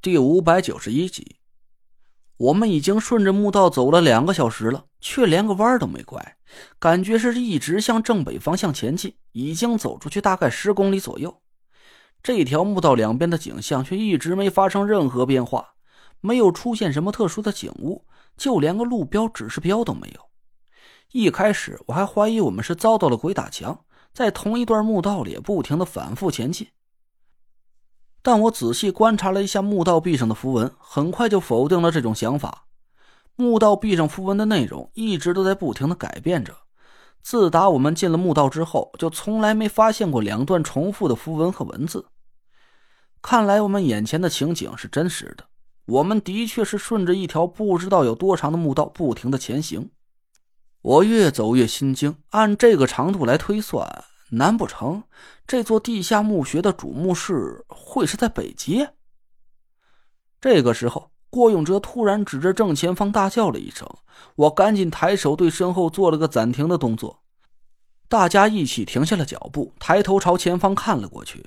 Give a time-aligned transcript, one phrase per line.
[0.00, 1.38] 第五百九十一集，
[2.36, 6.36] 我们已经顺着墓道走了两个小时了，却连个弯都没拐，
[6.78, 9.16] 感觉是一直向正北方向前进。
[9.32, 11.42] 已经走出去大概十公里左右，
[12.22, 15.74] 这条墓道两边的景象却一直没发生任何变化，
[16.20, 20.20] 没有出现什么特殊的景物，就连个路标指示标都没有。
[21.10, 26.68] 一开始我还怀疑我们是遭到了鬼打墙，在同一段墓道里不停的反复前进。
[28.28, 32.66] 但我仔细观察了一下墓道壁上的符文，很快就否定了这种想法。
[33.36, 36.54] 墓道壁上符文的内容一直都在不停的改变着。
[37.22, 42.04] 自打我们进了墓道之后，就从来没发现过两段重复的符文和文字。
[43.22, 45.44] 看来我们眼前的情景是真实的。
[45.86, 49.90] 我们的确是顺着一条不知道有多长的墓道不停的前行。
[50.82, 54.04] 我越走越心惊，按这个长度来推算。
[54.30, 55.04] 难不成
[55.46, 58.94] 这座地下墓穴的主墓室会是在北街？
[60.40, 63.88] 这个时候，郭永哲突然指着正前方大叫了一声，
[64.36, 67.22] 我赶紧抬手对身后做了个暂停的动作。
[68.08, 71.46] 大家一起停下了脚步，抬头朝前方看了过去。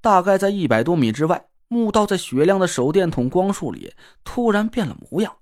[0.00, 5.36] 大概在一百多米之外，墓道在雪亮的手电筒光束里突然变了模样。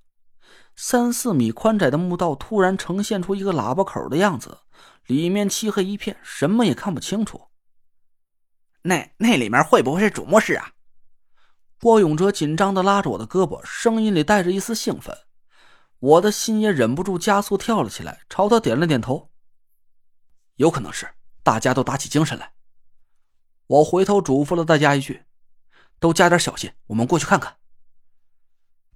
[0.74, 4.58] 三四米宽窄的墓道突然呈现出一个喇叭口的样子。
[5.06, 7.48] 里面漆黑一片，什么也看不清楚。
[8.82, 10.72] 那那里面会不会是主墓室啊？
[11.80, 15.16] 郭永哲紧张的拉着我的胳膊，声音里带着一丝兴奋。
[15.98, 19.30] 我的心也忍不住加速跳了起来，朝他点了点头。
[20.56, 21.08] 有可能是，
[21.42, 22.52] 大家都打起精神来。
[23.66, 25.24] 我回头嘱咐了大家一句
[25.98, 27.56] ：“都加点小心，我们过去看看。”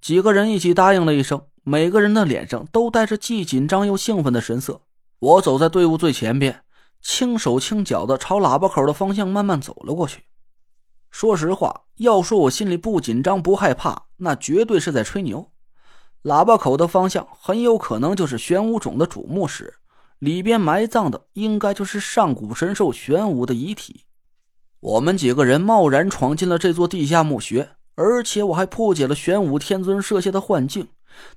[0.01, 4.81] 几个人一起答应了一声，每个人的脸上都带着既紧张又兴奋的神色。
[5.21, 6.63] 我走在队伍最前边，
[6.99, 10.23] 轻手轻脚的朝喇叭口的方向慢慢走了过去。
[11.11, 15.51] 说实话，要说我心里不紧张不害怕，那绝对是在吹牛。
[16.23, 19.75] 喇叭口的方向很有可能就是玄武冢的主墓室，
[20.17, 24.05] 里边埋葬的应该就是上古神兽玄武的遗体。
[24.79, 30.87] 我们几个人贸然闯进了这座地下墓穴，而且我还破解了玄武天尊设下的幻境，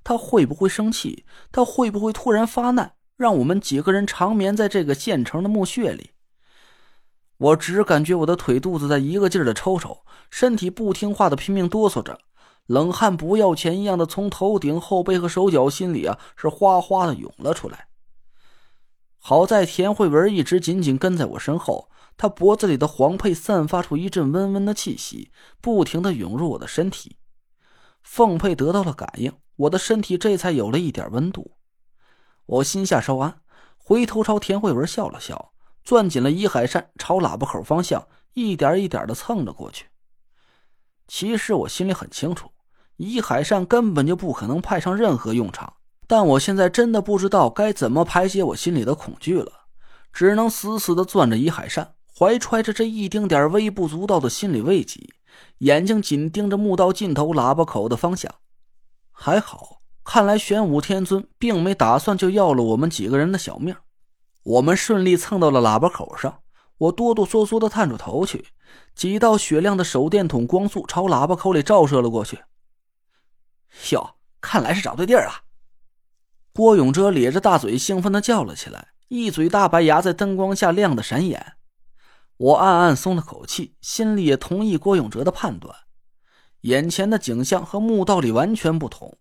[0.03, 1.27] 他会不会生气？
[1.53, 2.95] 他会不会突然发难？
[3.17, 6.11] 让我们几个人长眠在这个现成的墓穴里。
[7.37, 12.21] 我只感觉我的腿肚子在一个劲儿的抽抽，身体不听话的拼命哆嗦着，
[12.67, 17.89] 冷汗不要钱一样的从头顶、后背和手脚心里啊是哗哗的涌了出来。
[19.19, 27.17] 好在田慧文一直紧紧跟在我身后，她脖子里的黄佩散发出一阵温温的气息，不停的涌入我的身体。
[28.03, 31.54] 凤佩得到了感应，我的身体这才有了一点温度。
[32.47, 33.41] 我心下稍安，
[33.79, 39.87] 回头朝田慧文笑了笑，攥紧了伊海扇，朝喇叭口方向一点一点的蹭了过去。
[41.09, 42.51] 其实我心里很清楚，
[42.97, 45.75] 伊海扇根本就不可能派上任何用场，
[46.07, 49.51] 但我现在真的不知道该怎么排解我心里的恐惧了，
[50.13, 55.01] 只能死死的攥着伊海扇，怀揣着这一丁点微不足道的心理慰藉，
[55.59, 58.35] 眼睛紧盯着墓道尽头喇叭口的方向。
[59.13, 59.84] 还好。
[60.05, 63.75] 看来玄武天尊并没打算就要了我们几个人的小命，
[64.43, 66.41] 我们顺利蹭到了喇叭口上。
[66.77, 68.49] 我哆哆嗦嗦的探出头去，
[68.95, 72.41] 几道雪亮的手电筒光束朝喇叭口里照射了过去。
[73.93, 75.33] 哟，看来是找对地儿了！
[76.53, 81.55] 郭永哲咧着大嘴，兴奋的叫了起来，一嘴大白牙在灯光下亮的闪眼。
[82.37, 85.75] 我暗暗松了口气，心里也同意郭永哲的判断。
[86.63, 89.17] 眼前的景象和墓道里完全不同。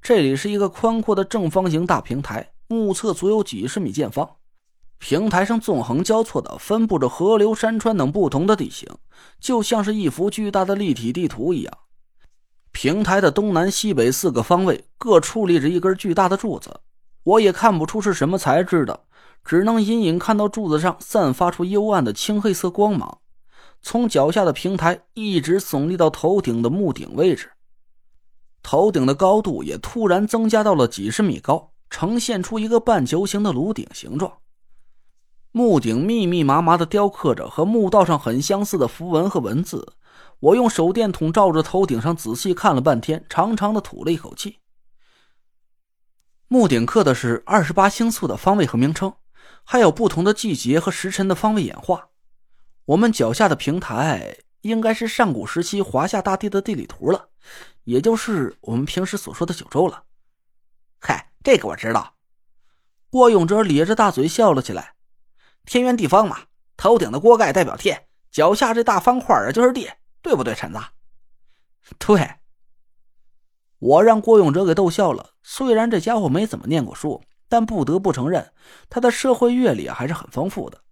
[0.00, 4.36] 这里是一个宽阔的正方形大平台，目测足有几十米见方。
[4.98, 8.88] 平台上纵横交错的分布着河流、山川等不同的地形，
[9.38, 11.72] 就像是一幅巨大的立体地图一样。
[12.72, 16.80] 平台的东南西北四个方位各矗立着一根巨大的柱子，
[17.24, 19.04] 我也看不出是什么材质的，
[19.44, 23.18] 只能隐隐看到柱子上散发出幽暗的青黑色光芒，
[23.82, 27.50] 从脚下的平台一直耸立到头顶的墓顶位置。
[28.70, 34.30] 头顶的高度也突然增加到了几十米高，呈现出一个半球形的炉顶形状。
[35.52, 39.94] 墓顶密密麻麻的雕刻着和墓道上很相似的符文和文字。
[40.40, 44.58] 我用手电筒照着头顶上仔细看了半天，长长的吐了一口气。
[46.48, 49.14] 墓顶刻的是二十八星宿的方位和名称，
[49.64, 52.08] 还有不同的季节和时辰的方位演化。
[52.84, 57.28] 我们脚下的平台应该是上古时期华夏大地的地理图了。
[57.84, 60.04] 也就是我们平时所说的九州了。
[61.00, 62.14] 嗨，这个我知道。
[63.10, 64.94] 郭永哲咧着大嘴笑了起来。
[65.64, 66.40] 天圆地方嘛，
[66.76, 69.90] 头顶的锅盖代表天，脚下这大方块儿就是地，
[70.20, 70.78] 对不对，陈子？
[71.98, 72.28] 对。
[73.78, 75.30] 我让郭永哲给逗笑了。
[75.42, 78.52] 虽然这家伙没怎么念过书，但不得不承认，
[78.90, 80.82] 他的社会阅历还是很丰富的。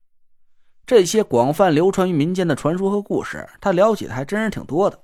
[0.86, 5.02] 这些广泛流传于民间的传说和故事，他了解的还真是挺多的。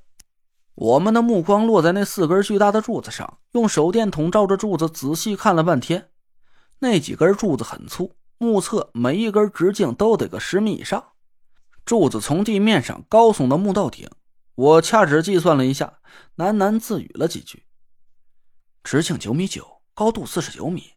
[0.77, 6.11] 我们的目光落在那四根巨大的柱子上，用手电筒照着柱子仔细看了半天。
[6.79, 11.05] 那几根柱子很粗，目测每一根直径都得个十米以上。
[11.85, 14.09] 柱子从地面上高耸的木到顶，
[14.55, 15.99] 我掐指计算了一下，
[16.37, 17.65] 喃喃自语了几句
[18.85, 20.93] ：“直径九米九，高度四十九米，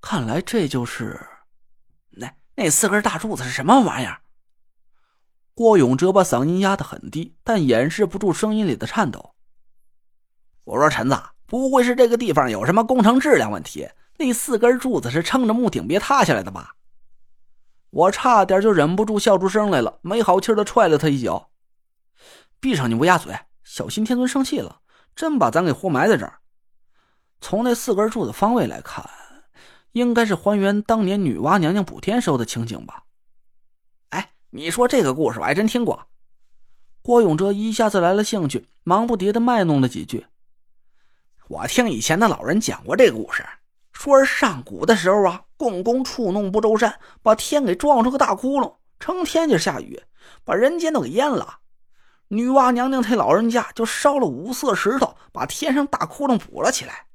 [0.00, 1.20] 看来这就是……
[2.12, 4.20] 那那四根大柱子是什么玩意儿？”
[5.54, 9.34] 郭永哲把嗓音压得很低，但掩饰不住声音里的颤抖。
[10.64, 13.88] 我说：“陈子，不会是这个地方有什么工程质量问题？
[14.16, 16.74] 那四根柱子是撑着木顶别塌下来的吧？”
[17.90, 21.50] 我差点就忍不住笑出声来了，没好气的踹了他一脚
[22.58, 24.80] ：“闭上你乌鸦嘴，小心天尊生气了，
[25.14, 26.38] 真把咱给活埋在这儿。”
[27.42, 29.04] 从那四根柱子方位来看，
[29.92, 33.02] 应该是还原当年女娲娘娘补天时候的情景吧。
[34.54, 36.08] 你说这个故事我还真听过。
[37.00, 40.26] 郭永哲一下子来了兴趣，忙不迭的卖弄了几句。
[41.48, 43.42] 我听以前的老人讲过这个故事，
[43.94, 49.98] 说是上古的时候啊，共工触弄不周山，把天给撞出个大窟窿，成天就下雨，
[50.44, 51.60] 把人间都给淹了。
[52.28, 57.06] 女娲娘娘她老人家就烧了五色石头，把天上大窟窿补了起来。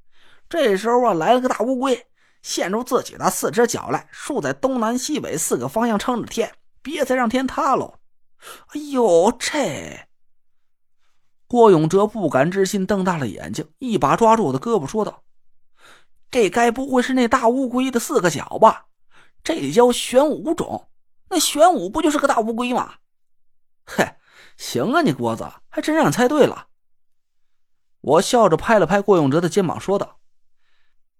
[0.49, 2.07] 这时候啊，来了个大乌龟，
[2.41, 6.51] 现出自己的四只脚来，竖在东南西北四个方向撑着天。
[6.81, 7.99] 别再让天塌喽！
[8.67, 10.07] 哎呦，这
[11.47, 15.23] 郭永哲不敢置信，瞪大了眼睛，一把抓住我的胳膊，说道
[16.29, 18.87] ：“这该不会是那大乌龟的四个脚吧？
[19.43, 20.89] 这叫玄武种。
[21.29, 22.95] 那玄武不就是个大乌龟吗？”
[23.87, 24.15] 嘿，
[24.57, 26.67] 行啊，你郭子还真让你猜对了。
[28.01, 30.19] 我笑着拍了拍郭永哲的肩膀，说道：“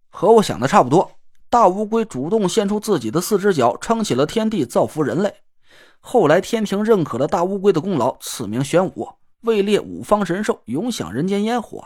[0.10, 1.14] 和我想的差不多，
[1.50, 5.42] 大乌龟主动献出自己的四只脚，撑起了天地，造福人类。”
[6.00, 9.10] 后来天庭认可了大乌龟的功劳，赐名玄武，
[9.42, 11.86] 位列五方神兽，永享人间烟火。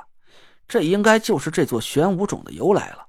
[0.67, 3.07] 这应该就是这座玄武冢的由来了。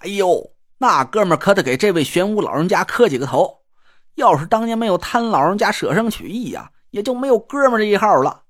[0.00, 3.62] 哎呦，那哥们可得给这位玄武老人家磕几个头！
[4.16, 8.42] 要是当年没有贪老人家舍生取义呀，也就没有哥们这一号了。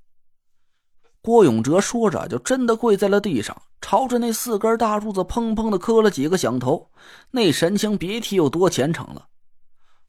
[1.21, 6.91] 郭永哲说着，就真的跪在了地上，朝着那四根大柱子砰砰的磕了几个响头，
[7.31, 9.27] 那神情别提有多虔诚了。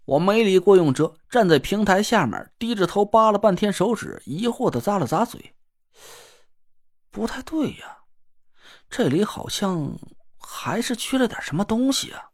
[0.09, 5.53] 我没理郭永哲，站在平台下面，低着头扒了半天手指，疑惑的咂了咂嘴。
[7.11, 7.99] 不太对呀，
[8.89, 9.95] 这里好像
[10.39, 12.28] 还是缺了点什么东西啊。